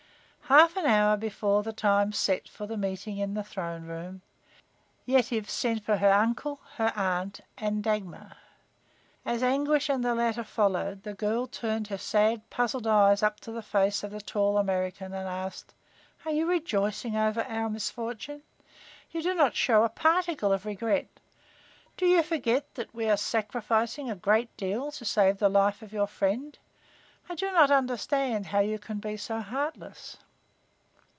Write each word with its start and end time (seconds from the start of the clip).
Half 0.51 0.75
an 0.75 0.85
hour 0.85 1.15
before 1.15 1.63
the 1.63 1.71
time 1.71 2.11
set 2.11 2.49
for 2.49 2.67
the 2.67 2.75
meeting 2.75 3.17
in 3.19 3.35
the 3.35 3.43
throne 3.43 3.85
room 3.85 4.21
Yetive 5.05 5.49
sent 5.49 5.81
for 5.81 5.95
her 5.95 6.11
uncle, 6.11 6.59
her 6.75 6.91
aunt 6.93 7.39
and 7.57 7.81
Dagmar. 7.81 8.33
As 9.25 9.43
Anguish 9.43 9.87
and 9.89 10.03
the 10.03 10.13
latter 10.13 10.43
followed 10.43 11.03
the 11.03 11.13
girl 11.13 11.47
turned 11.47 11.87
her 11.87 11.97
sad, 11.97 12.49
puzzled 12.49 12.85
eyes 12.85 13.23
up 13.23 13.39
to 13.39 13.51
the 13.53 13.61
face 13.61 14.03
of 14.03 14.11
the 14.11 14.19
tall 14.19 14.57
American 14.57 15.13
and 15.13 15.25
asked: 15.29 15.73
"Are 16.25 16.31
you 16.31 16.45
rejoicing 16.45 17.15
over 17.15 17.43
our 17.45 17.69
misfortune? 17.69 18.41
You 19.09 19.21
do 19.23 19.33
not 19.33 19.55
show 19.55 19.85
a 19.85 19.89
particle 19.89 20.51
of 20.51 20.65
regret. 20.65 21.07
Do 21.95 22.05
you 22.05 22.21
forget 22.23 22.75
that 22.75 22.93
we 22.93 23.09
are 23.09 23.15
sacrificing 23.15 24.11
a 24.11 24.15
great 24.17 24.53
deal 24.57 24.91
to 24.91 25.05
save 25.05 25.37
the 25.37 25.47
life 25.47 25.81
of 25.81 25.93
your 25.93 26.07
friend? 26.07 26.59
I 27.29 27.35
do 27.35 27.49
not 27.53 27.71
understand 27.71 28.47
how 28.47 28.59
you 28.59 28.79
can 28.79 28.99
be 28.99 29.15
so 29.15 29.39
heartless." 29.39 30.17